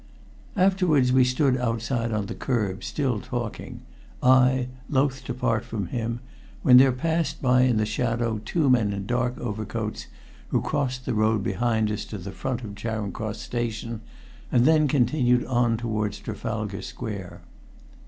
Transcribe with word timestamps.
Afterwards 0.55 1.13
we 1.13 1.23
stood 1.23 1.57
outside 1.57 2.11
on 2.11 2.25
the 2.25 2.33
curb, 2.33 2.83
still 2.83 3.19
talking, 3.19 3.81
I 4.23 4.67
loth 4.89 5.23
to 5.25 5.33
part 5.35 5.63
from 5.63 5.89
him, 5.89 6.21
when 6.63 6.77
there 6.77 6.91
passed 6.91 7.39
by 7.39 7.61
in 7.65 7.77
the 7.77 7.85
shadow 7.85 8.41
two 8.43 8.67
men 8.67 8.93
in 8.93 9.05
dark 9.05 9.37
overcoats, 9.37 10.07
who 10.47 10.59
crossed 10.59 11.05
the 11.05 11.13
road 11.13 11.43
behind 11.43 11.91
us 11.91 12.03
to 12.05 12.17
the 12.17 12.31
front 12.31 12.63
of 12.63 12.73
Charing 12.73 13.11
Cross 13.11 13.41
station, 13.41 14.01
and 14.51 14.65
then 14.65 14.87
continued 14.87 15.45
on 15.45 15.77
towards 15.77 16.17
Trafalgar 16.17 16.81
Square. 16.81 17.41